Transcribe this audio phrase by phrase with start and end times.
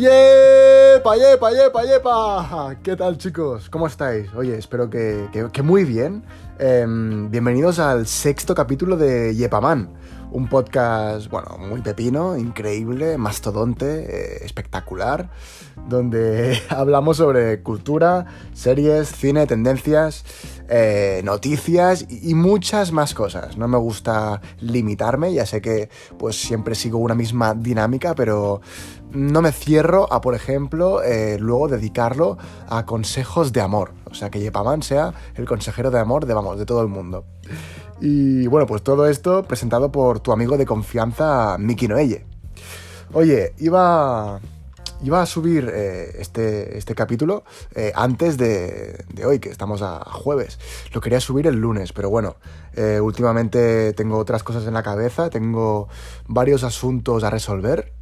[0.00, 2.76] ¡Yepa, yepa, yepa, yepa!
[2.82, 3.68] ¿Qué tal chicos?
[3.68, 4.32] ¿Cómo estáis?
[4.32, 6.24] Oye, espero que, muy bien.
[6.58, 9.90] Em, bienvenidos al sexto capítulo de Yepaman,
[10.32, 15.28] un podcast, bueno, muy pepino, increíble, mastodonte, eh, espectacular,
[15.86, 20.24] donde hablamos sobre cultura, series, cine, tendencias,
[20.68, 23.56] eh, noticias y, muchas más cosas.
[23.56, 28.60] No me gusta limitarme, ya sé que pues siempre sigo una misma dinámica, pero
[29.12, 32.38] no me cierro a, por ejemplo, eh, luego dedicarlo
[32.68, 33.92] a consejos de amor.
[34.10, 37.24] O sea, que Yepaman sea el consejero de amor de, de todo el mundo.
[38.00, 42.24] Y bueno, pues todo esto presentado por tu amigo de confianza, Miki Noelle.
[43.12, 44.40] Oye, iba,
[45.02, 50.58] iba a subir eh, este, este capítulo eh, antes de, hoy, que estamos a, jueves.
[50.94, 52.36] Lo quería subir el lunes, pero bueno,
[53.02, 55.88] últimamente tengo otras cosas en la cabeza, tengo
[56.26, 57.99] varios asuntos a resolver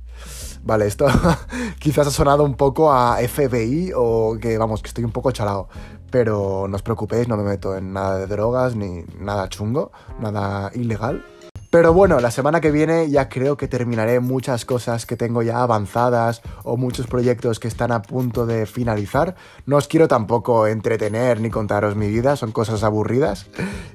[0.69, 1.07] Vale, esto
[1.79, 5.71] quizás ha sonado un poco a FBI o que vamos, que estoy un poco chalado.
[6.11, 10.71] Pero no os preocupéis, no me meto en nada de drogas ni nada chungo, nada
[10.75, 11.25] ilegal.
[11.71, 15.63] Pero bueno, la semana que viene ya creo que terminaré muchas cosas que tengo ya
[15.63, 19.37] avanzadas o muchos proyectos que están a punto de finalizar.
[19.67, 23.47] No os quiero tampoco entretener ni contaros mi vida, son cosas aburridas.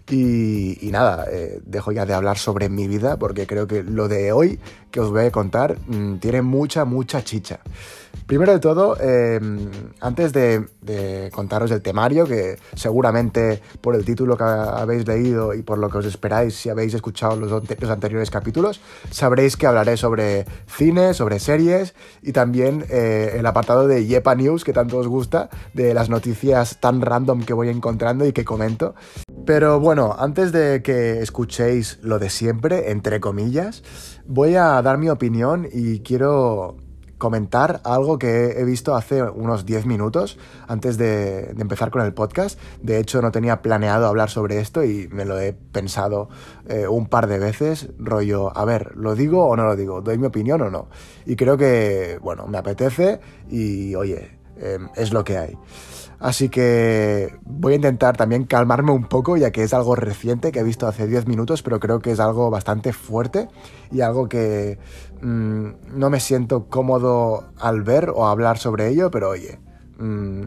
[0.10, 4.32] Y, nada, eh, dejo ya de hablar sobre mi vida porque creo que lo de
[4.32, 4.60] hoy
[4.94, 7.60] que os voy a contar mm, tiene mucha, mucha chicha.
[8.28, 14.44] Primero de todo, em, antes de, contaros el temario, que seguramente por el título que
[14.44, 19.58] habéis leído y por lo que os esperáis si habéis escuchado los, anteriores capítulos, sabréis
[19.58, 24.74] que hablaré sobre cine, sobre series y también eh, el apartado de Yepa News, que
[24.74, 28.94] tanto os gusta, de las noticias tan random que voy encontrando y que comento.
[29.46, 33.84] Pero bueno, antes de que escuchéis lo de siempre, entre comillas,
[34.26, 36.78] voy a dar mi opinión y quiero
[37.24, 42.60] comentar algo que he visto hace unos 10 minutos antes de, empezar con el podcast.
[42.82, 46.28] De hecho, no tenía planeado hablar sobre esto y me lo he pensado
[46.68, 50.02] eh, un par de veces, rollo, a ver, ¿lo digo o no lo digo?
[50.02, 50.90] ¿Doy mi opinión o no?
[51.26, 55.58] Y creo que, bueno, me apetece y, oye, em, es lo que hay.
[56.20, 60.60] Así que voy a intentar también calmarme un poco, ya que es algo reciente que
[60.60, 63.50] he visto hace 10 minutos, pero creo que es algo bastante fuerte
[63.92, 64.80] y algo que
[65.22, 69.60] mm, no me siento cómodo al ver o hablar sobre ello, pero oye,
[69.98, 70.44] mmm,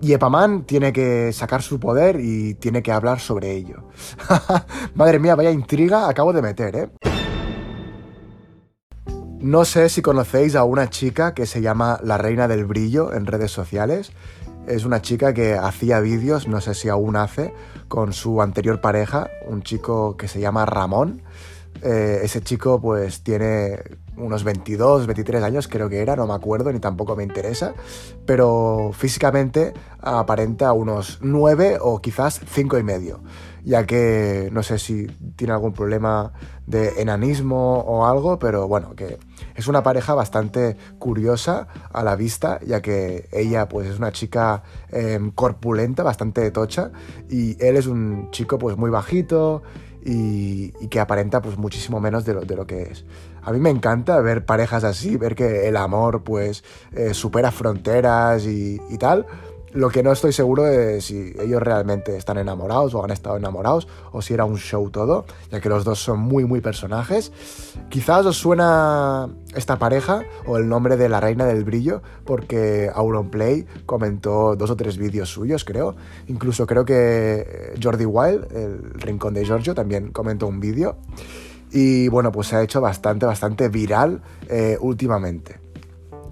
[0.00, 3.84] Yepaman tiene que sacar su poder y tiene que hablar sobre ello.
[4.94, 7.09] Madre mía, vaya intriga acabo de meter, ¿eh?
[9.40, 13.24] No sé si conocéis a una chica que se llama la Reina del Brillo en
[13.24, 14.12] redes sociales.
[14.66, 17.54] Es una chica que hacía vídeos, no sé si aún hace,
[17.88, 21.22] con su anterior pareja, un chico que se llama Ramón.
[21.82, 23.78] Eh, ese chico pues tiene
[24.18, 27.72] unos 22, 23 años creo que era, no me acuerdo ni tampoco me interesa,
[28.26, 33.20] pero físicamente aparenta unos 9 o quizás 5 y medio,
[33.64, 35.06] ya que no sé si
[35.36, 36.32] tiene algún problema
[36.66, 39.18] de enanismo o algo, pero bueno, que
[39.54, 44.62] es una pareja bastante curiosa a la vista, ya que ella pues es una chica
[44.90, 46.92] em, corpulenta, bastante tocha,
[47.28, 49.62] y él es un chico pues muy bajito
[50.04, 53.04] y, que aparenta pues muchísimo menos de lo, de lo, que es.
[53.42, 58.46] A mí me encanta ver parejas así, ver que el amor pues eh, supera fronteras
[58.46, 59.26] y, y tal,
[59.72, 63.86] lo que no estoy seguro es si ellos realmente están enamorados o han estado enamorados
[64.12, 67.32] o si era un show todo, ya que los dos son muy, muy personajes.
[67.88, 73.66] Quizás os suena esta pareja o el nombre de la reina del brillo porque Auronplay
[73.86, 75.94] comentó dos o tres vídeos suyos, creo.
[76.26, 80.96] Incluso creo que Jordi Wild, el rincón de Giorgio, también comentó un vídeo.
[81.72, 85.69] Y bueno, pues se ha hecho bastante, bastante viral eh, últimamente.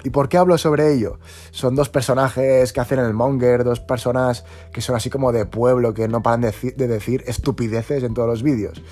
[0.04, 1.18] ¿Y por qué hablo sobre ello?
[1.50, 5.94] Son dos personajes que hacen el monger, dos personas que son así como de pueblo,
[5.94, 6.52] que no paran de,
[6.86, 8.82] decir estupideces en todos los vídeos.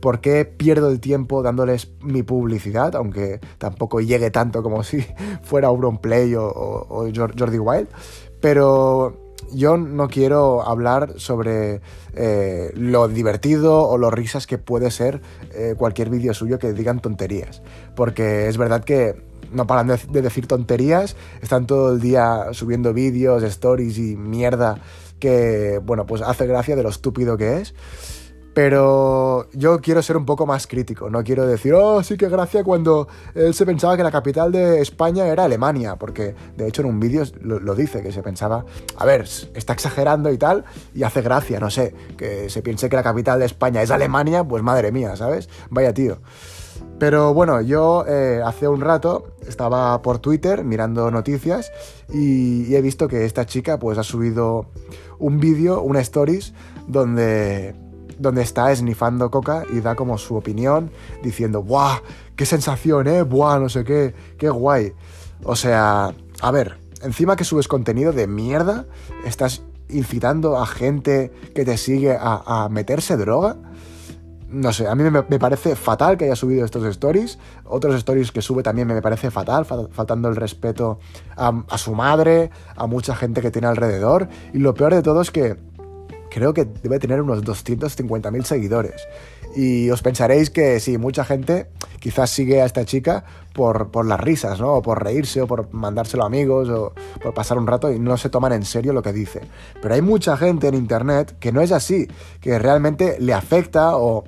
[0.00, 5.06] ¿Por qué pierdo el tiempo dándoles mi publicidad, aunque tampoco llegue tanto como si
[5.42, 7.88] fuera Auronplay o, o Jordi Wild?
[8.40, 11.80] Pero yo no quiero hablar sobre
[12.14, 15.20] eh, lo divertido o lo risas que puede ser
[15.52, 17.62] eh, cualquier vídeo suyo que digan tonterías.
[17.94, 19.22] Porque es verdad que
[19.52, 24.80] no paran de, decir tonterías, están todo el día subiendo vídeos, stories y mierda
[25.18, 27.74] que, bueno, pues hace gracia de lo estúpido que es.
[28.54, 32.62] Pero yo quiero ser un poco más crítico, no quiero decir, oh, sí que gracia
[32.62, 36.88] cuando él se pensaba que la capital de España era Alemania, porque de hecho en
[36.88, 38.64] un vídeo lo, lo, dice, que se pensaba,
[38.96, 39.22] a ver,
[39.54, 40.64] está exagerando y tal,
[40.94, 44.44] y hace gracia, no sé, que se piense que la capital de España es Alemania,
[44.44, 45.48] pues madre mía, ¿sabes?
[45.70, 46.18] Vaya tío.
[46.98, 51.72] Pero bueno, yo eh, hace un rato estaba por Twitter mirando noticias
[52.12, 54.66] y, he visto que esta chica pues ha subido
[55.18, 56.54] un vídeo, una stories,
[56.86, 57.74] donde,
[58.18, 60.90] donde está esnifando coca y da como su opinión
[61.22, 62.00] diciendo, ¡buah!
[62.36, 63.22] ¡Qué sensación, eh!
[63.22, 63.58] ¡buah!
[63.58, 64.92] No sé qué, qué guay.
[65.42, 68.86] O sea, a ver, encima que subes contenido de mierda,
[69.26, 73.56] estás incitando a gente que te sigue a, a meterse droga
[74.54, 77.38] no sé, a mí me, parece fatal que haya subido estos stories.
[77.64, 80.98] Otros stories que sube también me parece fatal, faltando el respeto
[81.36, 84.28] a, su madre, a mucha gente que tiene alrededor.
[84.52, 85.56] Y lo peor de todo es que
[86.30, 89.06] creo que debe tener unos 250.000 seguidores.
[89.56, 91.68] Y os pensaréis que sí, mucha gente
[92.00, 94.74] quizás sigue a esta chica por, por, las risas, ¿no?
[94.74, 96.92] O por reírse, o por mandárselo a amigos, o
[97.22, 99.42] por pasar un rato y no se toman en serio lo que dice.
[99.80, 102.08] Pero hay mucha gente en internet que no es así,
[102.40, 104.24] que realmente le afecta o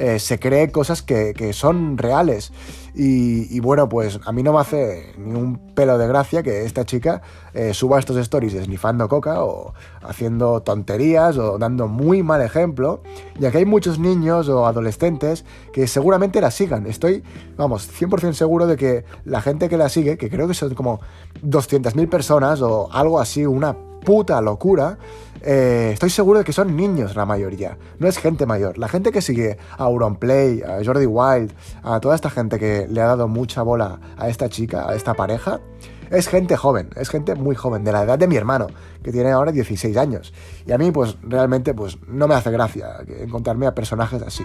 [0.00, 2.52] eh, se cree cosas que, son reales.
[2.94, 6.86] Y, bueno, pues a mí no me hace ni un pelo de gracia que esta
[6.86, 7.20] chica
[7.52, 13.02] eh, suba estos stories esnifando coca o haciendo tonterías o dando muy mal ejemplo,
[13.38, 16.86] ya que hay muchos niños o adolescentes que seguramente la sigan.
[16.86, 17.22] Estoy,
[17.58, 21.00] vamos, 100% seguro de que la gente que la sigue, que creo que son como
[21.44, 24.98] 200.000 personas o algo así, una puta locura,
[25.42, 28.78] eh, estoy seguro de que son niños la mayoría, no es gente mayor.
[28.78, 31.52] La gente que sigue a Auronplay, a Jordi Wild,
[31.82, 35.14] a toda esta gente que le ha dado mucha bola a esta chica, a esta
[35.14, 35.60] pareja,
[36.10, 38.66] es gente joven, es gente muy joven, de la edad de mi hermano,
[39.02, 40.34] que tiene ahora 16 años.
[40.66, 44.44] Y a mí, pues, realmente, pues, no me hace gracia encontrarme a personajes así.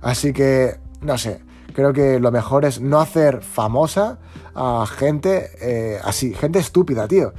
[0.00, 1.40] Así que, no sé,
[1.74, 4.18] creo que lo mejor es no hacer famosa
[4.54, 7.32] a gente eh, así, gente estúpida, tío.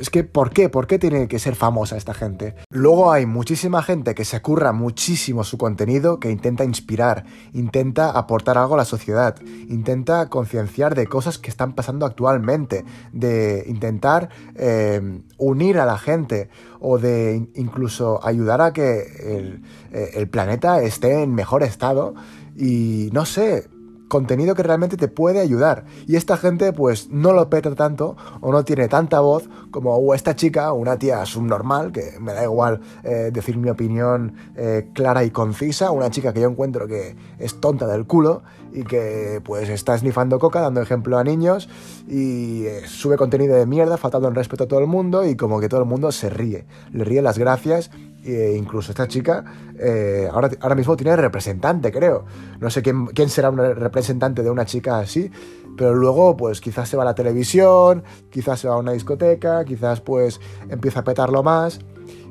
[0.00, 0.68] Es que, ¿por qué?
[0.68, 2.54] ¿Por qué tiene que ser famosa esta gente?
[2.70, 8.58] Luego hay muchísima gente que se curra muchísimo su contenido, que intenta inspirar, intenta aportar
[8.58, 9.36] algo a la sociedad,
[9.68, 16.48] intenta concienciar de cosas que están pasando actualmente, de intentar eh, unir a la gente
[16.80, 22.14] o de incluso ayudar a que eh, el planeta esté en mejor estado.
[22.58, 23.68] Y no sé,
[24.08, 25.84] contenido que realmente te puede ayudar.
[26.06, 30.36] Y esta gente pues no lo peta tanto o no tiene tanta voz como esta
[30.36, 35.30] chica, una tía subnormal, que me da igual eh, decir mi opinión eh, clara y
[35.30, 38.42] concisa, una chica que yo encuentro que es tonta del culo
[38.72, 41.68] y que pues está esnifando coca, dando ejemplo a niños
[42.06, 45.60] y eh, sube contenido de mierda, faltando el respeto a todo el mundo y como
[45.60, 47.90] que todo el mundo se ríe, le ríe las gracias
[48.26, 49.44] e incluso esta chica
[49.78, 52.24] eh, ahora, ahora mismo tiene representante, creo.
[52.60, 55.30] No sé quién, quién será un representante de una chica así,
[55.76, 59.64] pero luego pues quizás se va a la televisión, quizás se va a una discoteca,
[59.64, 61.80] quizás pues empieza a petarlo más.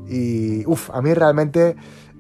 [0.08, 1.76] Y uff, a mí realmente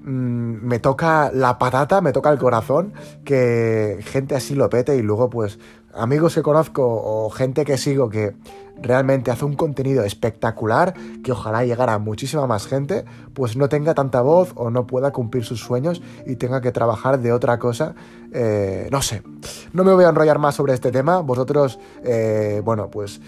[0.05, 2.93] mm, me toca la patata, me toca el corazón
[3.23, 5.59] que gente así lo pete y luego pues
[5.93, 8.35] amigos que conozco o gente que sigo que
[8.81, 10.93] realmente hace un contenido espectacular
[11.23, 15.11] que ojalá llegara a muchísima más gente, pues no tenga tanta voz o no pueda
[15.11, 17.95] cumplir sus sueños y tenga que trabajar de otra cosa.
[18.33, 19.23] Eh, no sé,
[19.73, 21.19] no me voy a enrollar más sobre este tema.
[21.19, 23.21] Vosotros, eh, bueno, pues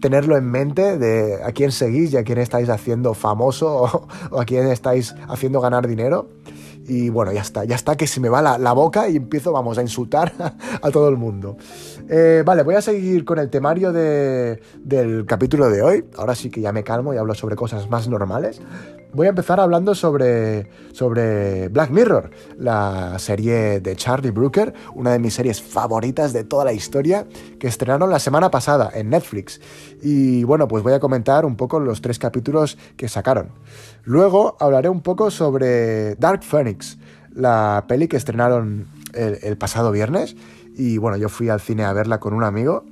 [0.00, 4.44] tenerlo en mente de a quién seguís y a quién estáis haciendo famoso o, a
[4.44, 6.28] quién estáis haciendo ganar dinero.
[6.86, 9.78] Y bueno, ya está, ya está que se me va la, boca y empiezo, vamos,
[9.78, 10.32] a insultar
[10.82, 11.56] a todo el mundo.
[12.08, 16.04] Eh, vale, voy a seguir con el temario del capítulo de hoy.
[16.16, 18.60] Ahora sí que ya me calmo y hablo sobre cosas más normales.
[19.12, 25.18] Voy a empezar hablando sobre, sobre Black Mirror, la serie de Charlie Brooker, una de
[25.18, 27.26] mis series favoritas de toda la historia,
[27.58, 29.60] que estrenaron la semana pasada en Netflix.
[30.00, 33.48] Y bueno, pues voy a comentar un poco los tres capítulos que sacaron.
[34.04, 36.96] Luego hablaré un poco sobre Dark Phoenix,
[37.34, 40.36] la peli que estrenaron el, pasado viernes.
[40.76, 42.84] Y bueno, yo fui al cine a verla con un amigo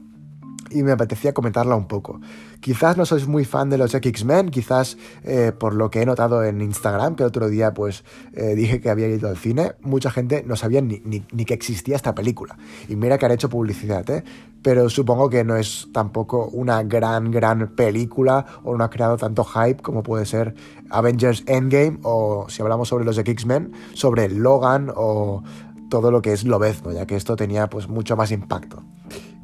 [0.70, 2.20] y me apetecía comentarla un poco.
[2.60, 6.42] Quizás no sois muy fan de los X-Men, quizás eh, por lo que he notado
[6.42, 10.10] en Instagram, que el otro día pues eh, dije que había ido al cine, mucha
[10.10, 12.58] gente no sabía ni, ni, que existía esta película.
[12.88, 14.24] Y mira que han hecho publicidad, ¿eh?
[14.60, 19.44] Pero supongo que no es tampoco una gran, gran película o no ha creado tanto
[19.44, 20.54] hype como puede ser
[20.90, 25.44] Avengers Endgame o si hablamos sobre los X-Men, sobre Logan o
[25.88, 28.82] todo lo que es Lobezno, ya que esto tenía pues mucho más impacto.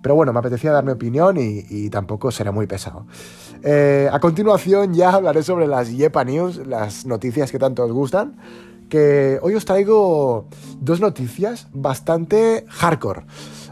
[0.05, 3.07] Pero bueno, me apetecía dar mi opinión y, tampoco será muy pesado.
[3.63, 8.37] Eh, a continuación ya hablaré sobre las Yepa News, las noticias que tanto os gustan.
[8.91, 10.47] Que hoy os traigo
[10.79, 13.23] dos noticias bastante hardcore.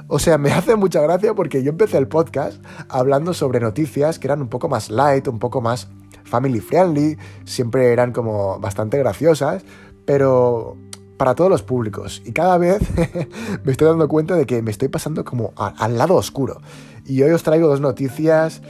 [0.08, 4.28] O sea, me hace mucha gracia porque yo empecé el podcast hablando sobre noticias que
[4.28, 5.88] eran un poco más light, un poco más
[6.24, 9.64] family friendly, siempre eran como bastante graciosas,
[10.06, 10.78] pero
[11.22, 12.20] para todos los públicos.
[12.24, 12.82] Y cada vez
[13.64, 16.60] me estoy dando cuenta de que me estoy pasando como al lado oscuro.
[17.06, 18.60] Y hoy os traigo dos noticias,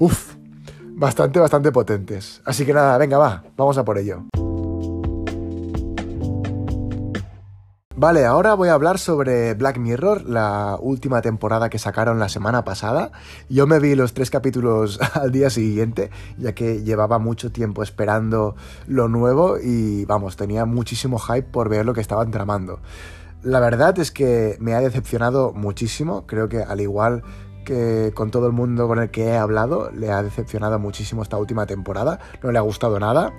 [0.00, 0.34] uff,
[0.96, 2.42] bastante, bastante potentes.
[2.44, 4.24] Así que nada, venga, va, vamos a por ello.
[8.02, 12.64] Vale, ahora voy a hablar sobre Black Mirror, la última temporada que sacaron la semana
[12.64, 13.12] pasada.
[13.48, 18.56] Yo me vi los tres capítulos al día siguiente, ya que llevaba mucho tiempo esperando
[18.88, 22.80] lo nuevo y vamos, tenía muchísimo hype por ver lo que estaban tramando.
[23.44, 27.22] La verdad es que me ha decepcionado muchísimo, creo que al igual
[27.64, 31.38] que con todo el mundo con el que he hablado, le ha decepcionado muchísimo esta
[31.38, 33.32] última temporada, no le ha gustado nada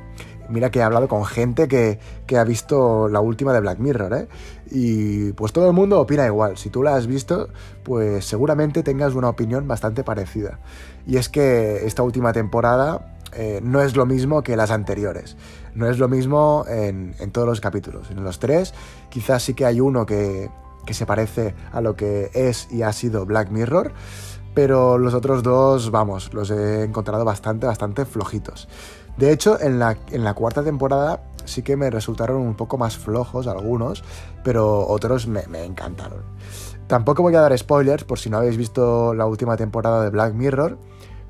[0.49, 1.99] Mira que he hablado con gente que,
[2.37, 4.27] ha visto la última de Black Mirror, ¿eh?
[4.71, 6.57] Y pues todo el mundo opina igual.
[6.57, 7.49] Si tú la has visto,
[7.83, 10.59] pues seguramente tengas una opinión bastante parecida.
[11.05, 15.35] Y es que esta última temporada eh, no es lo mismo que las anteriores.
[15.75, 18.11] No es lo mismo en, todos los capítulos.
[18.11, 18.73] En los tres,
[19.09, 20.49] quizás sí que hay uno que,
[20.85, 23.91] que se parece a lo que es y ha sido Black Mirror.
[24.53, 28.67] Pero los otros dos, vamos, los he encontrado bastante, bastante flojitos.
[29.17, 32.97] De hecho, en la, en la cuarta temporada sí que me resultaron un poco más
[32.97, 34.03] flojos algunos,
[34.43, 36.23] pero otros me, encantaron.
[36.87, 40.33] Tampoco voy a dar spoilers por si no habéis visto la última temporada de Black
[40.33, 40.77] Mirror,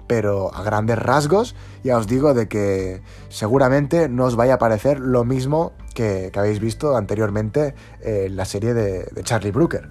[0.08, 5.00] pero a grandes rasgos ya os digo de que seguramente no os vaya a parecer
[5.00, 9.89] lo mismo que, habéis visto anteriormente en la serie de, Charlie Brooker.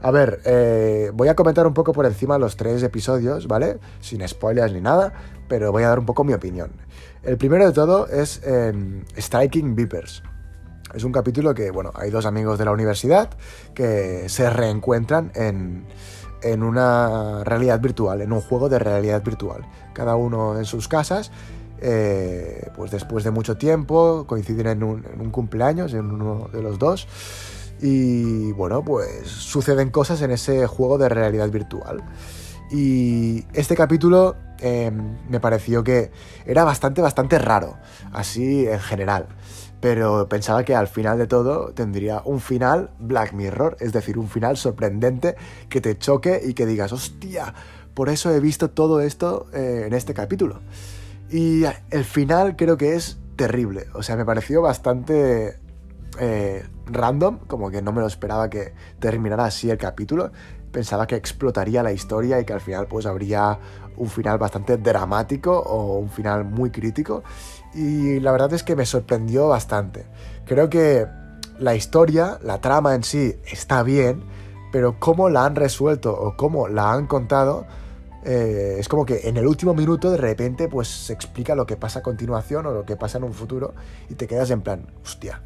[0.00, 3.80] A ver, eh, voy a comentar un poco por encima los tres episodios, ¿vale?
[4.00, 5.12] Sin spoilers ni nada,
[5.48, 6.70] pero voy a dar un poco mi opinión.
[7.22, 10.22] El primero de todo es em, Striking Beepers.
[10.94, 13.30] Es un capítulo que, bueno, hay dos amigos de la universidad
[13.74, 15.84] que se reencuentran en,
[16.62, 19.66] una realidad virtual, en un juego de realidad virtual.
[19.92, 21.30] Cada uno en sus casas,
[21.80, 26.62] eh, pues después de mucho tiempo, coinciden en un, en un cumpleaños, en uno de
[26.62, 27.06] los dos.
[27.80, 32.02] Y bueno, pues suceden cosas en ese juego de realidad virtual.
[32.70, 36.10] Y este capítulo em, me pareció que
[36.44, 37.76] era bastante, bastante raro,
[38.12, 39.26] así en general.
[39.80, 44.28] Pero pensaba que al final de todo tendría un final Black Mirror, es decir, un
[44.28, 45.36] final sorprendente
[45.68, 47.54] que te choque y que digas, hostia,
[47.94, 50.60] por eso he visto todo esto eh, en este capítulo.
[51.30, 55.60] Y el final creo que es terrible, o sea, me pareció bastante
[56.18, 60.32] eh, random, como que no me lo esperaba que terminara así el capítulo
[60.70, 63.58] pensaba que explotaría la historia y que al final pues habría
[63.96, 67.22] un final bastante dramático o un final muy crítico
[67.74, 70.06] y la verdad es que me sorprendió bastante.
[70.44, 71.06] Creo que
[71.58, 74.22] la historia, la trama en sí está bien,
[74.72, 77.66] pero cómo la han resuelto o cómo la han contado
[78.24, 81.76] eh, es como que en el último minuto de repente pues se explica lo que
[81.76, 83.74] pasa a continuación o lo que pasa en un futuro
[84.10, 85.40] y te quedas en plan, hostia,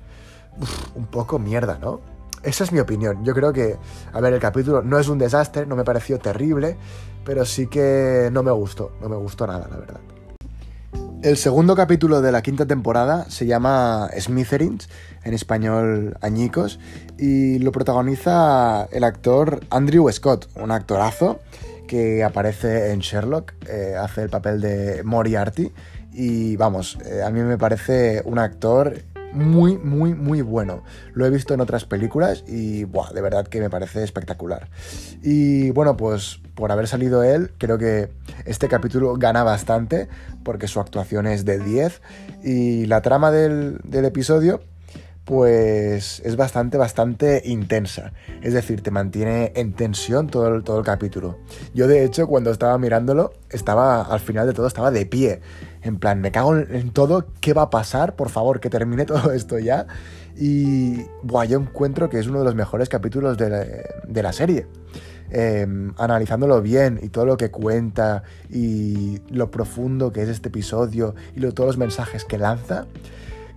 [0.94, 2.00] un poco mierda, ¿no?
[2.42, 3.24] Esa es mi opinión.
[3.24, 3.76] Yo creo que,
[4.12, 6.76] a ver, el capítulo no es un desastre, no me pareció terrible,
[7.24, 10.00] pero sí que no me gustó, no me gustó nada, la verdad.
[11.22, 14.88] El segundo capítulo de la quinta temporada se llama Smitherings,
[15.22, 16.80] en español Añicos,
[17.16, 21.38] y lo protagoniza el actor Andrew Scott, un actorazo
[21.86, 25.72] que aparece en Sherlock, eh, hace el papel de Moriarty,
[26.12, 28.96] y vamos, eh, a mí me parece un actor
[29.32, 30.82] muy, muy, muy bueno.
[31.14, 34.68] Lo he visto en otras películas y, de verdad que me parece espectacular.
[35.22, 38.10] Y bueno, pues por haber salido él, creo que
[38.44, 40.08] este capítulo gana bastante
[40.42, 42.02] porque su actuación es de 10
[42.44, 44.60] y la trama del, del episodio
[45.24, 48.12] pues es bastante, bastante intensa.
[48.42, 51.38] Es decir, te mantiene en tensión todo el, todo el capítulo.
[51.74, 55.40] Yo, de hecho, cuando estaba mirándolo, estaba, al final de todo, estaba de pie.
[55.82, 58.16] En plan, me cago en, todo, ¿qué va a pasar?
[58.16, 59.86] Por favor, que termine todo esto ya.
[60.36, 64.66] Y, buah, yo encuentro que es uno de los mejores capítulos de la, serie.
[65.30, 71.14] Em, analizándolo bien y todo lo que cuenta y lo profundo que es este episodio
[71.34, 72.86] y todos los mensajes que lanza,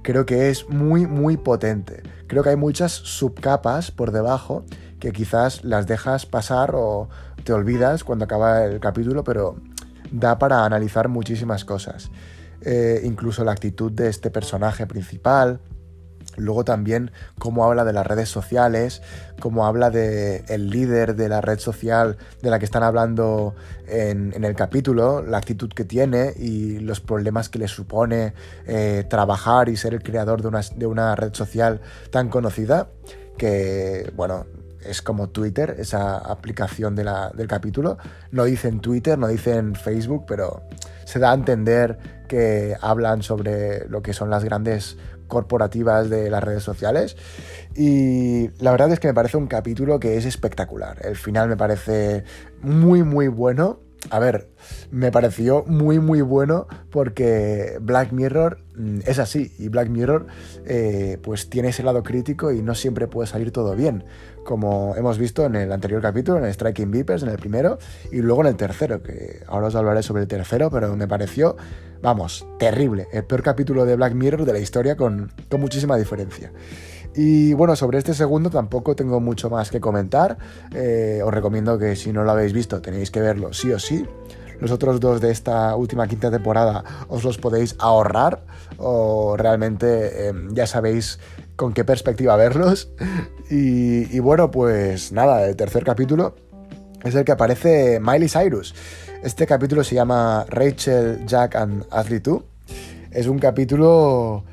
[0.05, 2.03] creo que es muy, muy potente.
[2.27, 4.63] Creo que hay muchas subcapas por debajo
[4.99, 7.09] que quizás las dejas pasar o
[7.43, 9.55] te olvidas cuando acaba el capítulo, pero
[10.11, 12.11] da para analizar muchísimas cosas.
[12.61, 15.59] Eh, incluso la actitud de este personaje principal,
[16.37, 19.01] Luego también cómo habla de las redes sociales,
[19.39, 23.55] cómo habla de el líder de la red social de la que están hablando
[23.87, 28.33] en, el capítulo, la actitud que tiene y los problemas que le supone
[28.67, 32.89] eh, trabajar y ser el creador de una, de una red social tan conocida
[33.37, 34.45] que, bueno,
[34.85, 37.97] es como Twitter, esa aplicación del capítulo.
[38.31, 40.63] No dicen Twitter, no dicen Facebook, pero
[41.05, 46.43] se da a entender que hablan sobre lo que son las grandes corporativas de las
[46.43, 47.17] redes sociales.
[47.75, 50.97] Y la verdad es que me parece un capítulo que es espectacular.
[51.05, 52.23] El final me parece
[52.61, 53.79] muy, muy bueno.
[54.11, 54.49] A ver,
[54.91, 60.27] me pareció muy muy bueno porque Black Mirror mm, es así y Black Mirror
[60.65, 64.03] eh, pues tiene ese lado crítico y no siempre puede salir todo bien
[64.43, 67.79] como hemos visto en el anterior capítulo en Striking Vipers en el primero
[68.11, 71.57] y luego en el tercero que ahora os hablaré sobre el tercero pero me pareció
[72.01, 76.51] vamos terrible el peor capítulo de Black Mirror de la historia con, muchísima diferencia
[77.15, 80.37] y bueno, sobre este segundo tampoco tengo mucho más que comentar.
[80.73, 84.05] Eh, os recomiendo que si no lo habéis visto tenéis que verlo sí o sí.
[84.59, 88.43] Los otros dos de esta última quinta temporada os los podéis ahorrar
[88.77, 91.19] o realmente em, ya sabéis
[91.55, 92.89] con qué perspectiva verlos.
[93.47, 96.35] Y, bueno, pues nada, el tercer capítulo
[97.05, 98.73] es el que aparece Miley Cyrus.
[99.23, 102.41] Este capítulo se llama Rachel, Jack and Ashley 2.
[103.11, 104.43] Es un capítulo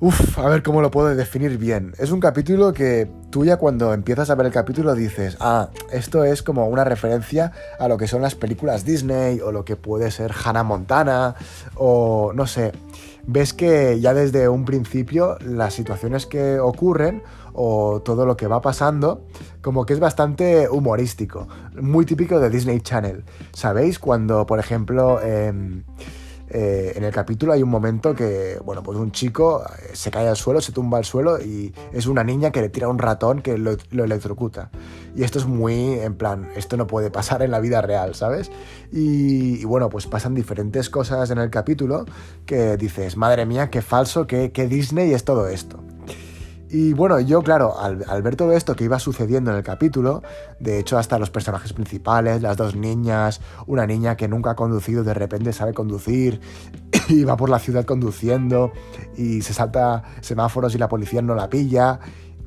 [0.00, 1.94] Uf, a ver cómo lo puedo definir bien.
[1.98, 6.24] Es un capítulo que tú ya cuando empiezas a ver el capítulo dices, ah, esto
[6.24, 10.10] es como una referencia a lo que son las películas Disney o lo que puede
[10.10, 11.36] ser Hannah Montana
[11.76, 12.72] o no sé.
[13.26, 17.22] Ves que ya desde un principio las situaciones que ocurren
[17.54, 19.24] o todo lo que va pasando,
[19.62, 21.48] como que es bastante humorístico,
[21.80, 23.24] muy típico de Disney Channel.
[23.52, 23.98] ¿Sabéis?
[23.98, 25.84] Cuando, por ejemplo, em,
[26.56, 30.28] eh, en el capítulo hay un momento que, bueno, pues un chico eh, se cae
[30.28, 33.40] al suelo, se tumba al suelo y es una niña que le tira un ratón
[33.40, 34.70] que lo, electrocuta.
[35.16, 38.50] Y esto es muy, en plan, esto no puede pasar en la vida real, ¿sabes?
[38.92, 42.04] Y, bueno, pues pasan diferentes cosas en el capítulo
[42.46, 45.80] que dices, madre mía, qué falso, qué, qué Disney es todo esto.
[46.70, 50.22] Y bueno, yo, claro, al, ver todo esto que iba sucediendo en el capítulo,
[50.58, 55.04] de hecho, hasta los personajes principales, las dos niñas, una niña que nunca ha conducido,
[55.04, 56.40] de repente sabe conducir
[57.08, 58.72] y va por la ciudad conduciendo
[59.16, 62.00] y se salta semáforos y la policía no la pilla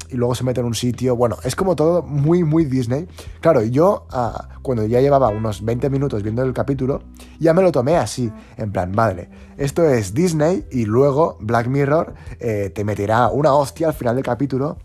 [0.09, 1.15] y luego se mete en un sitio.
[1.15, 3.07] Bueno, es como todo muy, muy Disney.
[3.41, 7.03] Claro, yo ah, cuando ya llevaba unos 20 minutos viendo el capítulo,
[7.39, 12.13] ya me lo tomé así, en plan, madre, esto es Disney y luego Black Mirror
[12.39, 14.77] eh, te meterá una hostia al final del capítulo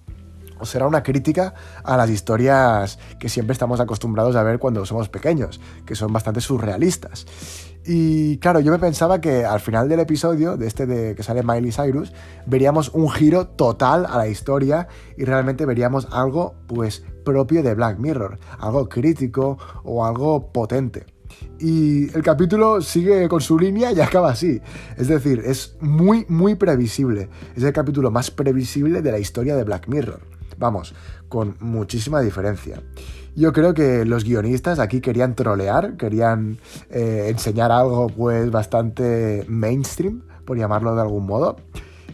[0.62, 5.08] o será una crítica a las historias que siempre estamos acostumbrados a ver cuando somos
[5.08, 7.26] pequeños, que son bastante surrealistas.
[7.84, 11.42] Y claro, yo me pensaba que al final del episodio, de este de que sale
[11.42, 12.12] Miley Cyrus,
[12.46, 17.98] veríamos un giro total a la historia y realmente veríamos algo pues propio de Black
[17.98, 21.06] Mirror, algo crítico o algo potente.
[21.58, 24.60] Y el capítulo sigue con su línea y acaba así.
[24.96, 27.30] Es decir, es muy, muy previsible.
[27.56, 30.20] Es el capítulo más previsible de la historia de Black Mirror.
[30.58, 30.94] Vamos,
[31.28, 32.80] con muchísima diferencia.
[33.34, 36.58] Yo creo que los guionistas aquí querían trolear, querían
[36.90, 41.56] eh, enseñar algo pues bastante mainstream, por llamarlo de algún modo.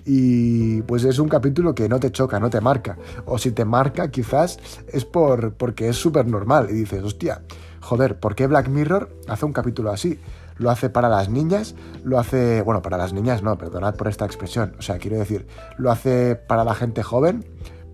[0.04, 2.96] Y pues es un capítulo que no te choca, no te marca.
[3.26, 6.68] O si te marca, quizás es por, porque es súper normal.
[6.70, 7.42] Y dices, hostia,
[7.80, 10.18] joder, ¿por qué Black Mirror hace un capítulo así?
[10.56, 14.24] Lo hace para las niñas, lo hace, bueno, para las niñas no, perdonad por esta
[14.24, 14.74] expresión.
[14.78, 17.44] O sea, quiero decir, lo hace para la gente joven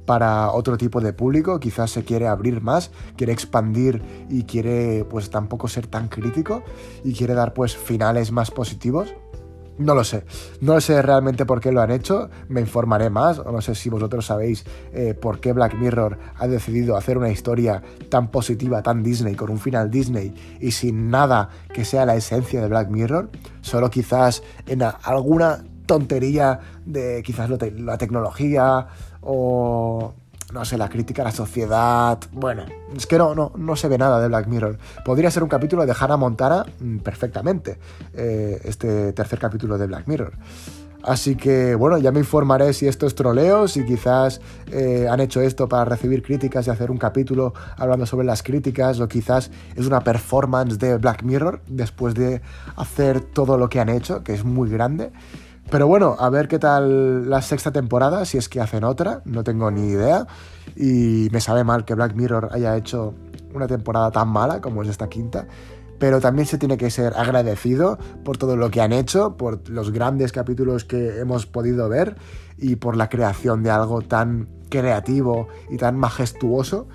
[0.04, 5.30] para otro tipo de público, quizás se quiere abrir más, quiere expandir y quiere pues
[5.30, 6.62] tampoco ser tan crítico
[7.02, 9.14] y quiere dar pues finales más positivos.
[9.76, 10.24] No lo sé,
[10.60, 13.90] no sé realmente por qué lo han hecho, me informaré más, o no sé si
[13.90, 19.02] vosotros sabéis eh, por qué Black Mirror ha decidido hacer una historia tan positiva, tan
[19.02, 23.30] Disney, con un final Disney y sin nada que sea la esencia de Black Mirror,
[23.62, 28.86] solo quizás en alguna tontería de quizás la tecnología
[29.24, 30.14] o
[30.52, 32.18] no sé, la crítica a la sociedad.
[32.32, 32.64] Bueno,
[32.96, 34.78] es que no, no, no se ve nada de Black Mirror.
[35.04, 37.78] Podría ser un capítulo de Hannah Montana mm, perfectamente,
[38.14, 40.32] eh, este tercer capítulo de Black Mirror.
[41.02, 45.42] Así que bueno, ya me informaré si esto es troleo, si quizás eh, han hecho
[45.42, 49.86] esto para recibir críticas y hacer un capítulo hablando sobre las críticas, o quizás es
[49.86, 52.40] una performance de Black Mirror después de
[52.76, 55.12] hacer todo lo que han hecho, que es muy grande.
[55.70, 59.44] Pero bueno, a ver qué tal la sexta temporada, si es que hacen otra, no
[59.44, 60.26] tengo ni idea.
[60.76, 63.14] Y me sabe mal que Black Mirror haya hecho
[63.54, 65.46] una temporada tan mala como es esta quinta.
[65.98, 69.90] Pero también se tiene que ser agradecido por todo lo que han hecho, por los
[69.90, 72.16] grandes capítulos que hemos podido ver
[72.58, 76.88] y por la creación de algo tan creativo y tan majestuoso.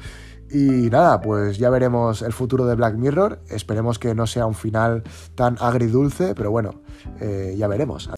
[0.51, 3.39] Y nada, pues ya veremos el futuro de Black Mirror.
[3.49, 5.03] Esperemos que no sea un final
[5.35, 6.81] tan agridulce, pero bueno,
[7.19, 8.09] eh, ya veremos.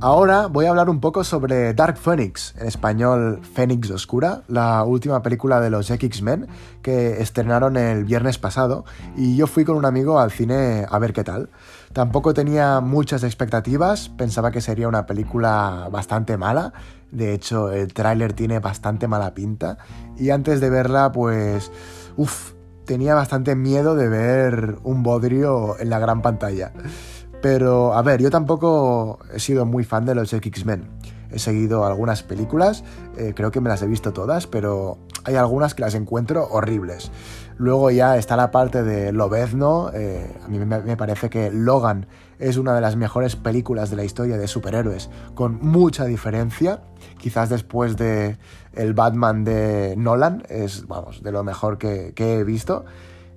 [0.00, 5.22] Ahora voy a hablar un poco sobre Dark Phoenix, en español Fénix Oscura, la última
[5.22, 6.46] película de los X-Men
[6.82, 8.84] que estrenaron el viernes pasado
[9.16, 11.50] y yo fui con un amigo al cine a ver qué tal.
[11.92, 16.72] Tampoco tenía muchas expectativas, pensaba que sería una película bastante mala,
[17.10, 19.78] de hecho el tráiler tiene bastante mala pinta
[20.16, 21.70] y antes de verla pues,
[22.16, 22.52] uff,
[22.84, 26.72] tenía bastante miedo de ver un bodrio en la gran pantalla.
[27.40, 30.90] Pero, a ver, yo tampoco he sido muy fan de los X-Men.
[31.30, 32.84] He seguido algunas películas,
[33.16, 37.10] eh, creo que me las he visto todas, pero hay algunas que las encuentro horribles.
[37.58, 39.90] Luego ya está la parte de Lobezno.
[39.92, 42.06] Eh, a mí me, parece que Logan
[42.38, 46.80] es una de las mejores películas de la historia de superhéroes, con mucha diferencia.
[47.18, 48.38] Quizás después de
[48.72, 52.86] el Batman de Nolan, es, vamos, de lo mejor que, he visto.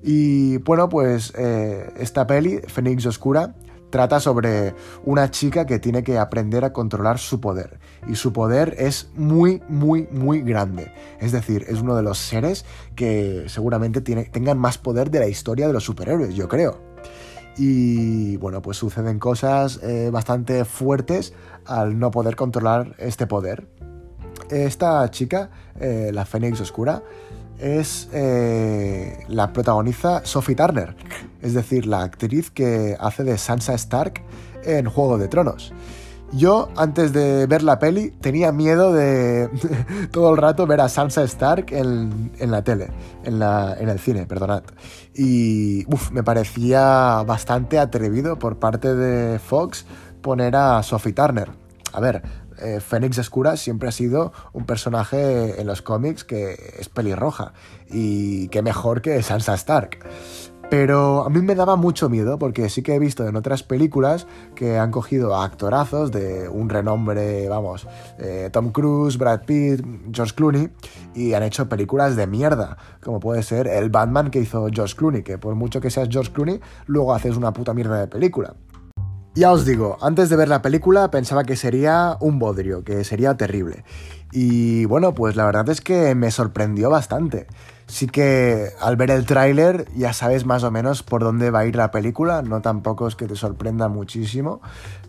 [0.02, 3.56] Y bueno, pues eh, esta peli, Phoenix Oscura,
[3.92, 4.74] trata sobre
[5.04, 7.80] una chica que tiene que aprender a controlar su poder.
[8.08, 10.92] Y su poder es muy, muy, muy grande.
[11.20, 15.28] Es decir, es uno de los seres que seguramente tiene, tengan más poder de la
[15.28, 16.80] historia de los superhéroes, yo creo.
[17.58, 21.34] Y bueno, pues suceden cosas eh, bastante fuertes
[21.66, 23.68] al no poder controlar este poder.
[24.50, 25.50] Esta chica,
[25.80, 27.04] eh, la Fénix Oscura,
[27.62, 30.96] es eh, la protagoniza Sophie Turner,
[31.42, 34.22] es decir, la actriz que hace de Sansa Stark
[34.64, 35.72] en Juego de Tronos.
[36.34, 39.50] Yo, antes de ver la peli, tenía miedo de
[40.12, 42.90] todo el rato ver a Sansa Stark en, la tele,
[43.26, 44.64] en, la, en, el cine, perdonad.
[45.14, 49.86] Y me parecía bastante atrevido por parte de Fox
[50.22, 51.50] poner a Sophie Turner.
[51.94, 52.24] A ver,
[52.62, 57.54] eh, Fénix Escura siempre ha sido un personaje en los cómics que es pelirroja
[57.90, 60.00] y que mejor que Sansa Stark.
[60.72, 64.26] Pero a mí me daba mucho miedo porque sí que he visto en otras películas
[64.56, 70.34] que han cogido a actorazos de un renombre, vamos, eh, Tom Cruise, Brad Pitt, George
[70.34, 70.70] Clooney,
[71.14, 75.24] y han hecho películas de mierda, como puede ser el Batman que hizo George Clooney,
[75.24, 78.56] que por mucho que seas George Clooney, luego haces una puta mierda de película.
[79.34, 83.38] Ya os digo, antes de ver la película pensaba que sería un bodrio, que sería
[83.38, 83.86] terrible.
[84.34, 87.48] Y bueno, pues la verdad es que me sorprendió bastante.
[87.88, 91.66] Sí que al ver el tráiler ya sabes más o menos por dónde va a
[91.66, 94.60] ir la película, no tampoco es que te sorprenda muchísimo,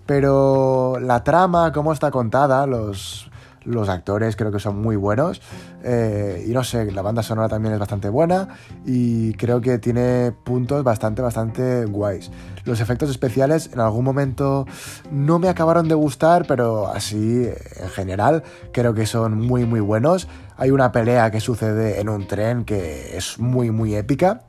[0.06, 3.28] pero la trama, cómo está contada, los
[3.64, 5.40] los actores creo que son muy buenos
[5.85, 8.48] eh, y no sé, la banda sonora también es bastante buena
[8.85, 12.31] y creo que tiene puntos bastante, bastante guays.
[12.64, 14.66] Los efectos especiales en algún momento
[15.11, 17.48] no me acabaron de gustar, pero así
[17.81, 20.29] en general creo que son muy, muy buenos.
[20.57, 24.42] Hay una pelea que sucede en un tren que es muy, muy épica.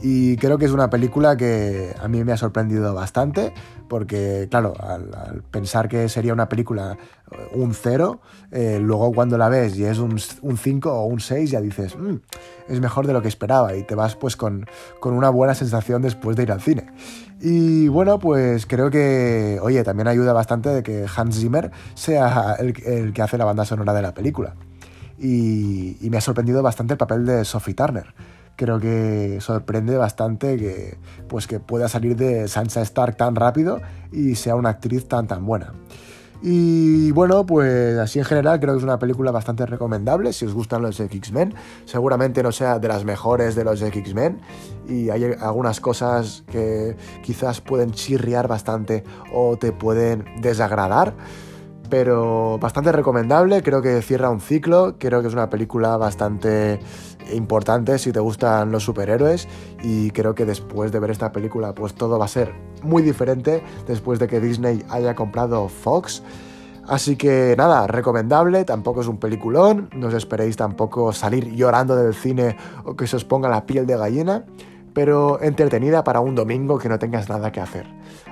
[0.00, 3.54] Y creo que es una película que a mí me ha sorprendido bastante,
[3.92, 6.96] porque claro, al, pensar que sería una película
[7.30, 11.50] eh, un cero, eh, luego cuando la ves y es un 5 o un 6,
[11.50, 12.14] ya dices, mm,
[12.68, 14.64] es mejor de lo que esperaba y te vas pues con,
[14.98, 16.90] con una buena sensación después de ir al cine.
[17.38, 22.72] Y bueno, pues creo que, oye, también ayuda bastante de que Hans Zimmer sea el,
[22.86, 24.54] el que hace la banda sonora de la película.
[25.18, 28.06] Y, y me ha sorprendido bastante el papel de Sophie Turner
[28.56, 33.80] creo que sorprende bastante que, pues que pueda salir de Sansa Stark tan rápido
[34.12, 35.72] y sea una actriz tan tan buena.
[36.44, 40.52] Y bueno, pues así en general creo que es una película bastante recomendable si os
[40.52, 41.54] gustan los X-Men.
[41.84, 44.40] Seguramente no sea de las mejores de los X-Men
[44.88, 51.14] y hay algunas cosas que quizás pueden chirriar bastante o te pueden desagradar
[51.92, 56.80] pero bastante recomendable, creo que cierra un ciclo, creo que es una película bastante
[57.32, 59.48] importante si te gustan los superhéroes
[59.82, 63.62] y creo que después de ver esta película pues todo va a ser muy diferente
[63.86, 66.22] después de que Disney haya comprado Fox.
[66.88, 72.14] Así que nada, recomendable, tampoco es un peliculón, no os esperéis tampoco salir llorando del
[72.14, 74.44] cine o que se os ponga la piel de gallina,
[74.92, 77.86] pero entretenida para un domingo que no tengas nada que hacer.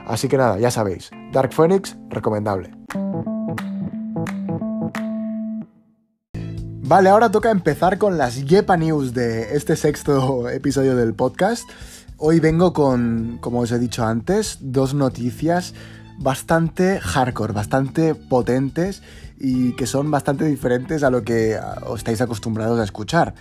[0.06, 2.72] Así que nada, ya sabéis, Dark Phoenix, recomendable.
[6.90, 11.62] Vale, ahora toca empezar con las Yepa News de este sexto episodio del podcast.
[12.16, 15.72] Hoy vengo con, como os he dicho antes, dos noticias
[16.18, 19.04] bastante hardcore, bastante potentes
[19.38, 23.34] y que son bastante diferentes a lo que os estáis acostumbrados a escuchar.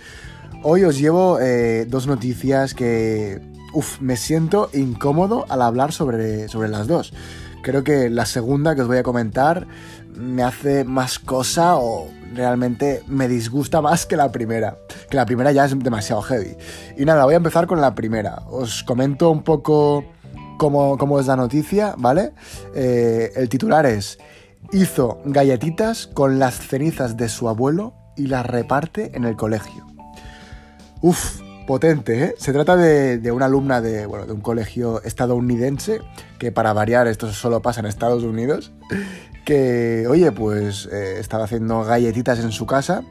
[0.62, 6.68] Hoy os llevo eh, dos noticias que, uff, me siento incómodo al hablar sobre, sobre
[6.68, 7.12] las dos.
[7.64, 9.66] Creo que la segunda que os voy a comentar
[10.14, 14.78] me hace más cosa o realmente me disgusta más que la primera.
[15.08, 16.56] Que la primera ya es demasiado heavy.
[16.96, 18.42] Y nada, voy a empezar con la primera.
[18.48, 20.04] Os comento un poco
[20.58, 22.32] cómo, es la noticia, ¿vale?
[22.74, 24.18] Eh, el titular es...
[24.72, 29.86] hizo galletitas con las cenizas de su abuelo y las reparte en el colegio.
[31.00, 32.34] Uf, potente, ¿eh?
[32.36, 36.00] Se trata de, una alumna de, un colegio estadounidense,
[36.36, 38.72] que para variar esto solo pasa en Estados Unidos,
[39.44, 43.04] que, oye, pues eh, estaba haciendo galletitas en su casa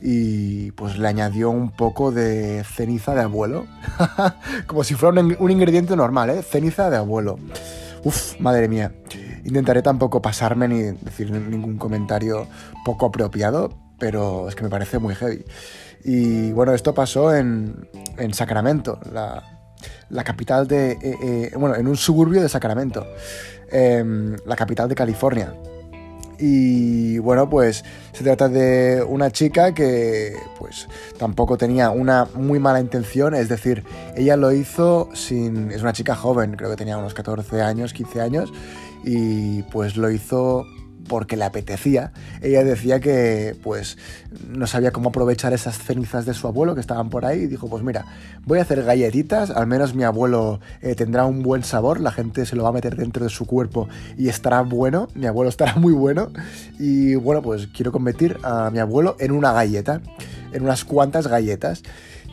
[0.00, 3.66] y pues le añadió un poco de ceniza de abuelo.
[4.66, 6.42] Como si fuera un, ingrediente normal, ¿eh?
[6.42, 7.38] Ceniza de abuelo.
[8.02, 8.92] Uf, madre mía.
[9.44, 12.48] Intentaré tampoco pasarme ni decir ningún comentario
[12.84, 13.70] poco apropiado,
[14.02, 15.44] pero es que me parece muy heavy.
[16.02, 17.88] Y bueno, esto pasó en,
[18.18, 19.60] en Sacramento, la,
[20.10, 20.90] la capital de...
[20.90, 23.06] Eh, eh, bueno, en un suburbio de Sacramento,
[23.70, 25.54] em, la capital de California.
[26.36, 32.80] Y bueno, pues se trata de una chica que pues tampoco tenía una muy mala
[32.80, 33.84] intención, es decir,
[34.16, 35.70] ella lo hizo sin...
[35.70, 38.52] Es una chica joven, creo que tenía unos 14 años, 15 años,
[39.04, 40.66] y pues lo hizo
[41.12, 42.10] porque le apetecía.
[42.40, 43.98] Ella decía que pues
[44.48, 47.68] no sabía cómo aprovechar esas cenizas de su abuelo que estaban por ahí y dijo,
[47.68, 48.06] pues mira,
[48.46, 52.46] voy a hacer galletitas, al menos mi abuelo eh, tendrá un buen sabor, la gente
[52.46, 55.74] se lo va a meter dentro de su cuerpo y estará bueno, mi abuelo estará
[55.76, 56.30] muy bueno
[56.78, 60.00] y bueno, pues quiero convertir a mi abuelo en una galleta,
[60.54, 61.82] en unas cuantas galletas.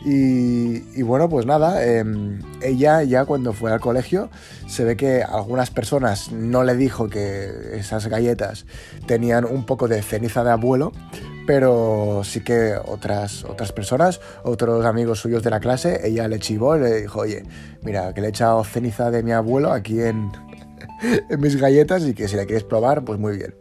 [0.04, 4.30] Y, bueno, pues nada, em, ella ya cuando fue al colegio
[4.66, 8.64] se ve que algunas personas no le dijo que esas galletas
[9.06, 10.92] tenían un poco de ceniza de abuelo,
[11.46, 16.76] pero sí que otras, otras personas, otros amigos suyos de la clase, ella le chivó
[16.76, 17.44] y le dijo, oye,
[17.82, 20.32] mira, que le he echado ceniza de mi abuelo aquí en,
[21.28, 23.54] en mis galletas y que si la quieres probar, pues muy bien.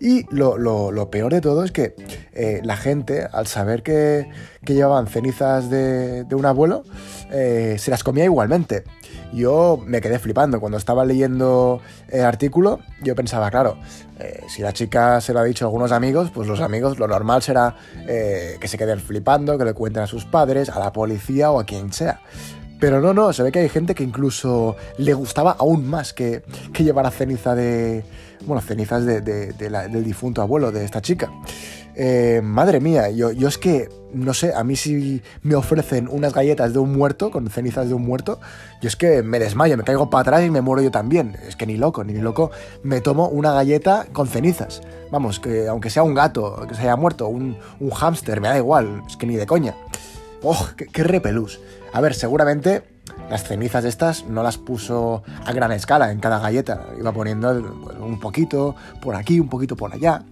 [0.00, 1.94] Y lo, peor de todo es que
[2.32, 4.30] eh, la gente, al saber que,
[4.66, 6.84] llevaban cenizas de, un abuelo,
[7.30, 8.84] eh, se las comía igualmente.
[9.32, 10.58] Yo me quedé flipando.
[10.58, 13.76] Cuando estaba leyendo el artículo, yo pensaba, claro,
[14.18, 17.06] eh, si la chica se lo ha dicho a algunos amigos, pues los amigos lo
[17.06, 17.76] normal será
[18.06, 21.64] que se queden flipando, que le cuenten a sus padres, a la policía o a
[21.64, 22.20] quien sea.
[22.80, 26.42] Pero no, no, se ve que hay gente que incluso le gustaba aún más que,
[26.72, 28.02] que llevar ceniza de.
[28.46, 31.30] Bueno, cenizas de, del difunto abuelo de esta chica.
[31.94, 36.32] Eh, madre mía, yo, yo es que, no sé, a mí si me ofrecen unas
[36.32, 38.40] galletas de un muerto, con cenizas de un muerto,
[38.80, 41.36] yo es que me desmayo, me caigo para atrás y me muero yo también.
[41.46, 42.50] Es que ni loco, ni loco,
[42.82, 44.80] me tomo una galleta con cenizas.
[45.10, 48.56] Vamos, que aunque sea un gato, que se haya muerto, un, un hámster, me da
[48.56, 49.74] igual, es que ni de coña.
[50.42, 51.60] ¡Oh, qué, qué repelús!
[51.92, 52.82] A ver, seguramente
[53.28, 56.86] las cenizas estas no las puso a gran escala en cada galleta.
[56.98, 57.50] Iba poniendo
[58.00, 60.24] un poquito por aquí, un poquito por allá.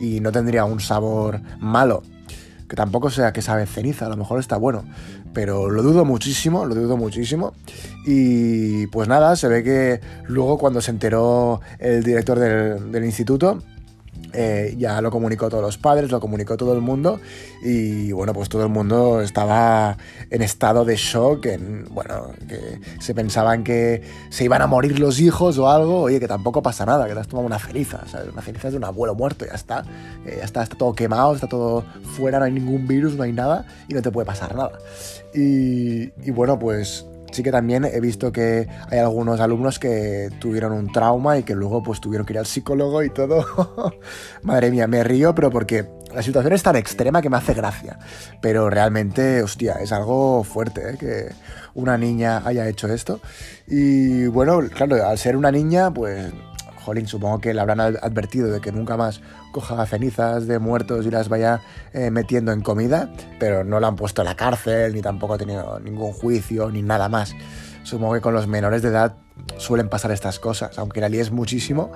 [0.00, 2.02] Y no tendría un sabor malo.
[2.68, 4.84] Que tampoco sea que sabe ceniza, a lo mejor está bueno.
[5.32, 7.54] Pero lo dudo muchísimo, lo dudo muchísimo.
[8.06, 13.62] Y pues nada, se ve que luego cuando se enteró el director del, del instituto,
[14.34, 17.20] eh, ya lo comunicó todos los padres, lo comunicó todo el mundo
[17.62, 19.96] y bueno, pues todo el mundo estaba
[20.30, 25.20] en estado de shock, en, bueno, que se pensaban que se iban a morir los
[25.20, 28.32] hijos o algo, oye, que tampoco pasa nada, que te has tomado una ceniza, ¿sabes?
[28.32, 29.84] Una ceniza de un abuelo muerto, ya está,
[30.26, 31.84] eh, ya está, está todo quemado, está todo
[32.16, 34.78] fuera, no hay ningún virus, no hay nada y no te puede pasar nada.
[35.32, 40.92] y bueno, pues sí que también he visto que hay algunos alumnos que tuvieron un
[40.92, 43.44] trauma y que luego pues tuvieron que ir al psicólogo y todo.
[44.42, 47.98] Madre mía, me río, pero porque la situación es tan extrema que me hace gracia.
[48.40, 50.96] Pero realmente, hostia, es algo fuerte ¿eh?
[50.98, 51.28] que
[51.74, 53.20] una niña haya hecho esto.
[53.66, 56.32] Y bueno, claro, al ser una niña, pues
[56.84, 59.20] jolín, supongo que le habrán advertido de que nunca más
[59.52, 61.60] coja cenizas de muertos y las vaya
[61.92, 65.38] eh, metiendo en comida, pero no la han puesto en la cárcel, ni tampoco ha
[65.38, 67.34] tenido ningún juicio, ni nada más.
[67.82, 69.14] Supongo que con los menores de edad
[69.58, 71.92] suelen pasar estas cosas, aunque la es muchísimo,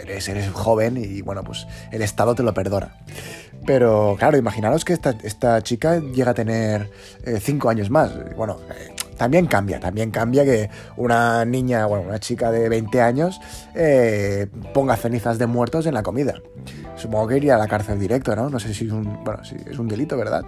[0.00, 2.96] eres, eres joven y bueno, pues el Estado te lo perdona.
[3.66, 6.90] Pero claro, imaginaros que esta, chica llega a tener
[7.40, 8.12] 5 eh, años más.
[8.36, 13.40] Bueno, eh, también cambia, también cambia que una niña, bueno, una chica de 20 años
[13.74, 16.34] eh, ponga cenizas de muertos en la comida.
[16.96, 18.48] Supongo que iría a la cárcel directo, ¿no?
[18.48, 20.44] No sé si es un, bueno, si es un delito, ¿verdad?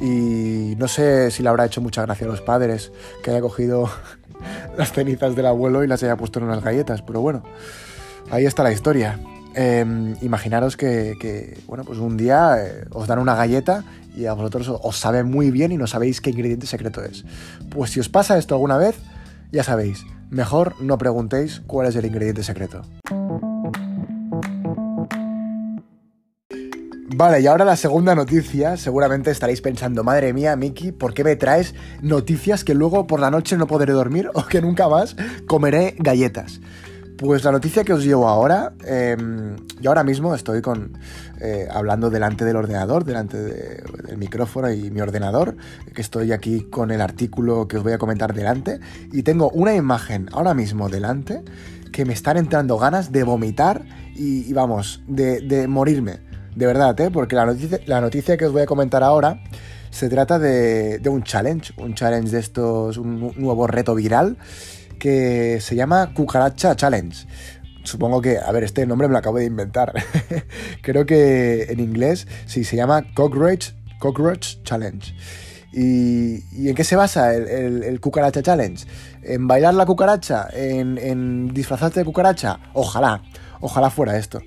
[0.00, 3.88] Y no sé si le habrá hecho mucha gracia a los padres que haya cogido
[4.76, 7.44] las cenizas del abuelo y las haya puesto en unas galletas, pero bueno,
[8.30, 9.18] ahí está la historia.
[9.54, 13.84] Em, imaginaros que, bueno, pues un día eh, os dan una galleta
[14.16, 17.24] y a vosotros os sabe muy bien y no sabéis qué ingrediente secreto es.
[17.70, 18.96] Pues si os pasa esto alguna vez,
[19.52, 22.82] ya sabéis, mejor no preguntéis cuál es el ingrediente secreto.
[27.16, 28.76] Vale, y ahora la segunda noticia.
[28.76, 33.30] Seguramente estaréis pensando, madre mía, Miki, ¿por qué me traes noticias que luego por la
[33.30, 35.14] noche no podré dormir o que nunca más
[35.46, 36.60] comeré galletas?
[37.16, 40.98] Pues la noticia que os llevo ahora, em, yo ahora mismo estoy con,
[41.40, 45.56] eh, hablando delante del ordenador, delante del micrófono y mi ordenador,
[45.94, 48.80] que estoy aquí con el artículo que os voy a comentar delante,
[49.12, 51.44] y tengo una imagen ahora mismo delante
[51.92, 53.84] que me están entrando ganas de vomitar
[54.16, 56.18] y, vamos, de, morirme.
[56.56, 57.10] De verdad, ¿eh?
[57.12, 59.40] Porque la noticia, la noticia que os voy a comentar ahora
[59.90, 64.36] se trata de, de un challenge, un challenge de estos, un nuevo reto viral
[65.04, 67.26] que se llama Cucaracha Challenge.
[67.82, 69.92] Supongo que, a ver, este nombre me lo acabo de inventar.
[70.82, 75.14] Creo que en inglés sí se llama Cockroach, Cockroach Challenge.
[75.74, 78.82] ¿Y, en qué se basa el, Cucaracha Challenge?
[79.22, 80.48] ¿En bailar la cucaracha?
[80.54, 82.60] ¿En, disfrazarte de cucaracha?
[82.72, 83.22] Ojalá,
[83.60, 84.40] ojalá fuera esto.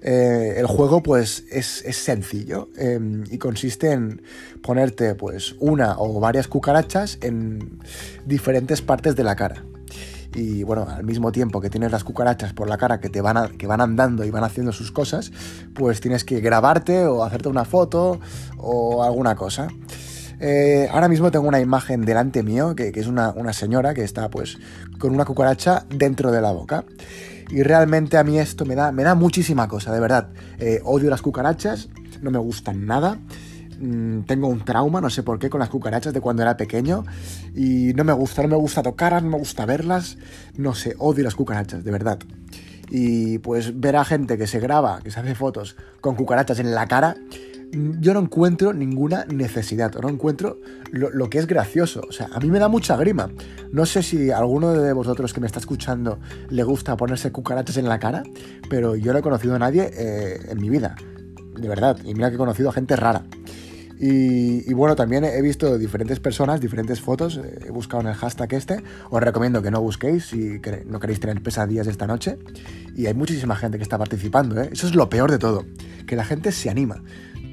[0.00, 4.22] Eh, el juego pues es, sencillo em, y consiste en
[4.62, 7.78] ponerte pues una o varias cucarachas en
[8.24, 9.67] diferentes partes de la cara
[10.34, 13.56] y bueno, al mismo tiempo que tienes las cucarachas por la cara que te van,
[13.56, 15.32] que van andando y van haciendo sus cosas,
[15.74, 18.20] pues tienes que grabarte o hacerte una foto
[18.58, 19.68] o alguna cosa.
[20.40, 24.58] Eh, ahora mismo tengo una imagen delante mío, que, es una, señora que está pues
[24.98, 26.84] con una cucaracha dentro de la boca.
[27.50, 30.28] Y realmente a mí esto me da, me da muchísima cosa, de verdad.
[30.58, 31.88] Eh, odio las cucarachas,
[32.20, 33.18] no me gustan nada.
[33.80, 37.04] Mm, tengo un trauma, no sé por qué, con las cucarachas de cuando era pequeño.
[37.54, 40.18] Y no me gusta, no me gusta tocarlas, no me gusta verlas.
[40.56, 42.18] No sé, odio las cucarachas, de verdad.
[42.90, 46.74] Y pues ver a gente que se graba, que se hace fotos con cucarachas en
[46.74, 47.16] la cara,
[47.72, 50.58] mm, yo no encuentro ninguna necesidad, no encuentro
[50.90, 52.00] lo, que es gracioso.
[52.08, 53.30] O sea, a mí me da mucha grima.
[53.70, 57.88] No sé si alguno de vosotros que me está escuchando le gusta ponerse cucarachas en
[57.88, 58.22] la cara,
[58.68, 60.96] pero yo no he conocido a nadie eh, en mi vida.
[61.56, 61.98] De verdad.
[62.04, 63.24] Y mira que he conocido a gente rara.
[64.00, 68.54] Y, bueno, también he visto diferentes personas, diferentes fotos, eh, he buscado en el hashtag
[68.54, 72.38] este, os recomiendo que no busquéis si no queréis tener pesadillas esta noche.
[72.96, 74.70] Y hay muchísima gente que está participando, ¿eh?
[74.72, 75.64] eso es lo peor de todo,
[76.06, 77.02] que la gente se anima.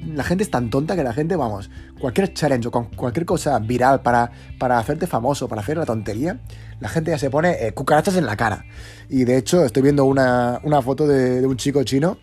[0.05, 4.03] La gente es tan tonta que la gente, vamos, cualquier challenge o cualquier cosa viral
[4.03, 4.29] para,
[4.59, 6.41] para hacerte famoso, para hacer la tontería,
[6.79, 8.65] la gente ya se pone eh, cucarachas en la cara.
[9.09, 12.19] Y de hecho, estoy viendo una, foto de, de un chico chino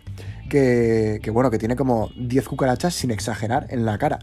[0.53, 4.19] que, bueno, que tiene como 10 cucarachas sin exagerar en la cara.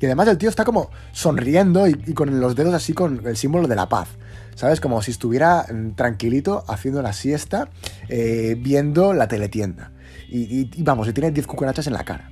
[0.00, 3.68] Y además el tío está como sonriendo y, con los dedos así con el símbolo
[3.68, 4.08] de la paz.
[4.54, 4.80] ¿Sabes?
[4.80, 7.68] Como si estuviera mm, tranquilito haciendo la siesta,
[8.08, 9.92] eh, viendo la teletienda.
[10.28, 12.30] Y, y vamos, y tiene 10 cucarachas en la cara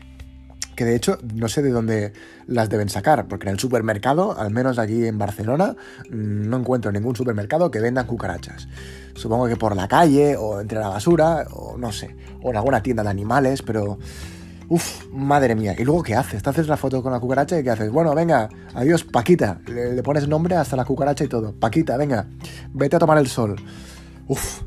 [0.74, 2.12] que de hecho no sé de dónde
[2.46, 5.76] las deben sacar, porque en el supermercado, al menos aquí en Barcelona,
[6.10, 8.68] mm, no encuentro ningún supermercado que venda cucarachas.
[9.14, 12.82] Supongo que por la calle o entre la basura, o no sé, o en alguna
[12.82, 13.98] tienda de animales, pero...
[14.68, 15.74] Uf, madre mía.
[15.78, 16.42] ¿Y luego qué haces?
[16.42, 17.90] ¿Te haces la foto con la cucaracha y qué haces?
[17.90, 19.60] Bueno, venga, adiós, Paquita.
[19.66, 21.52] Le, le pones nombre hasta la cucaracha y todo.
[21.52, 22.26] Paquita, venga,
[22.72, 23.56] vete a tomar el sol.
[24.28, 24.62] Uf,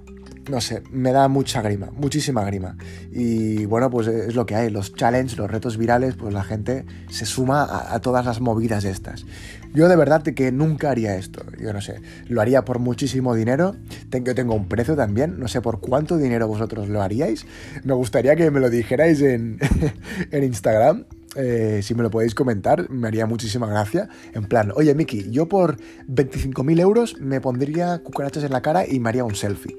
[0.49, 2.77] no sé, me da mucha grima, muchísima grima.
[3.12, 6.86] Y bueno, pues es lo que hay, los challenges, los retos virales, pues la gente
[7.10, 9.25] se suma a, todas las movidas estas.
[9.73, 13.75] Yo de verdad que nunca haría esto, yo no sé, lo haría por muchísimo dinero,
[14.10, 17.45] yo tengo un precio también, no sé por cuánto dinero vosotros lo haríais,
[17.84, 19.60] me gustaría que me lo dijerais en,
[20.31, 21.05] en Instagram,
[21.36, 24.08] eh, si me lo podéis comentar, me haría muchísima gracia.
[24.34, 25.77] En plan, oye Miki, yo por
[26.08, 29.75] 25.000 euros me pondría cucarachas en la cara y me haría un selfie.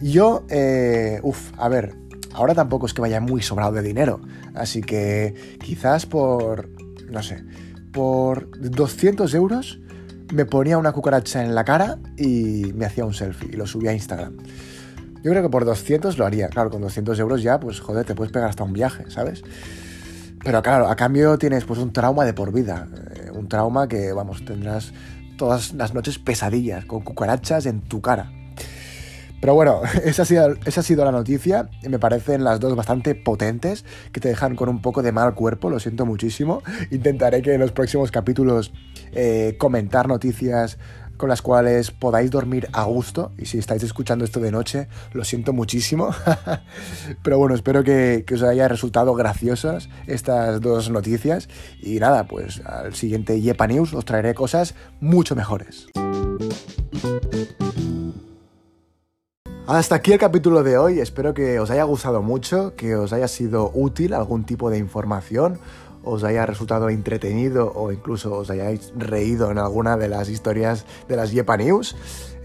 [0.00, 1.94] Yo, eh, uff, a ver,
[2.34, 4.20] ahora tampoco es que vaya muy sobrado de dinero,
[4.54, 6.68] así que quizás por,
[7.10, 7.44] no sé,
[7.92, 9.80] por 200 euros
[10.32, 13.90] me ponía una cucaracha en la cara y me hacía un selfie y lo subía
[13.90, 14.36] a Instagram.
[15.22, 16.48] Yo creo que por 200 lo haría.
[16.48, 19.42] Claro, con 200 euros ya, pues joder, te puedes pegar hasta un viaje, ¿sabes?
[20.44, 22.86] Pero claro, a cambio tienes pues un trauma de por vida.
[23.16, 24.92] Eh, un trauma que, vamos, tendrás
[25.36, 28.30] todas las noches pesadillas con cucarachas en tu cara.
[29.40, 31.68] Pero bueno, esa ha, sido, esa ha sido la noticia.
[31.88, 35.70] Me parecen las dos bastante potentes, que te dejan con un poco de mal cuerpo,
[35.70, 36.62] lo siento muchísimo.
[36.90, 38.72] Intentaré que en los próximos capítulos
[39.12, 40.78] eh, comentar noticias
[41.16, 43.32] con las cuales podáis dormir a gusto.
[43.38, 46.10] Y si estáis escuchando esto de noche, lo siento muchísimo.
[47.22, 51.48] Pero bueno, espero que, os haya resultado graciosas estas dos noticias.
[51.80, 55.88] Y nada, pues al siguiente Yepa News os traeré cosas mucho mejores.
[59.66, 63.26] Hasta aquí el capítulo de hoy, espero que os haya gustado mucho, que os haya
[63.26, 65.58] sido útil algún tipo de información
[66.06, 71.16] os haya resultado entretenido o incluso os hayáis reído en alguna de las historias de
[71.16, 71.96] las Yepa News.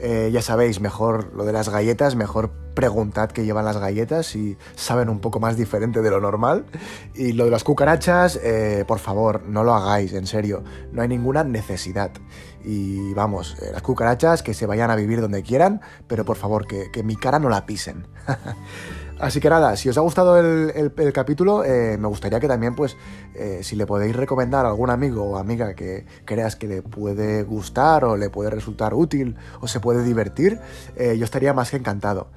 [0.03, 4.57] Eh, ya sabéis, mejor lo de las galletas, mejor preguntad qué llevan las galletas si
[4.75, 6.65] saben un poco más diferente de lo normal.
[7.13, 11.07] Y lo de las cucarachas, eh, por favor, no lo hagáis, en serio, no hay
[11.07, 12.11] ninguna necesidad.
[12.63, 16.65] Y vamos, eh, las cucarachas que se vayan a vivir donde quieran, pero por favor,
[16.65, 18.07] que, que mi cara no la pisen.
[19.21, 22.97] Así que nada, si os ha gustado el, capítulo, eh, me gustaría que también, pues,
[23.35, 27.43] eh, si le podéis recomendar a algún amigo o amiga que creas que le puede
[27.43, 30.59] gustar o le puede resultar útil o se puede divertir,
[30.95, 32.29] eh, yo estaría más que encantado.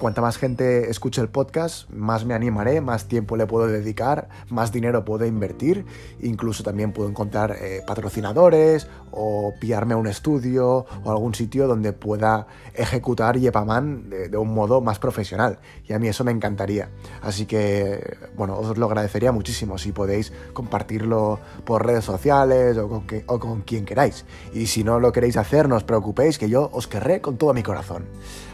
[0.00, 4.72] cuanta más gente escuche el podcast, más me animaré, más tiempo le puedo dedicar, más
[4.72, 5.84] dinero puedo invertir,
[6.20, 7.54] incluso también puedo encontrar
[7.86, 14.36] patrocinadores o pillarme a un estudio o algún sitio donde pueda ejecutar Yepaman de, de
[14.38, 15.58] un modo más profesional.
[15.86, 16.88] Y a mí eso me encantaría.
[17.20, 23.04] Así que, bueno, os lo agradecería muchísimo si podéis compartirlo por redes sociales o con,
[23.26, 24.24] o con quien queráis.
[24.54, 27.52] Y si no lo queréis hacer, no os preocupéis, que yo os querré con todo
[27.52, 28.06] mi corazón.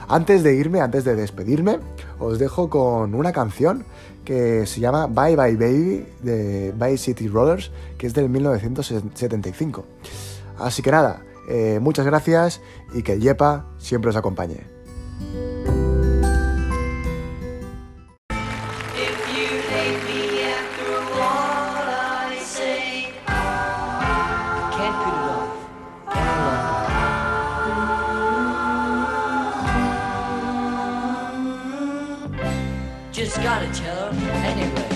[0.09, 1.79] Antes de irme, antes de despedirme,
[2.19, 3.85] os dejo con una canción
[4.25, 9.85] que se llama Bye Bye Baby de Bye City Rollers, que es del 1975.
[10.59, 12.61] Así que nada, eh, muchas gracias
[12.93, 14.67] y que el Yepa siempre os acompañe.
[33.25, 34.92] just gotta tell her anyway.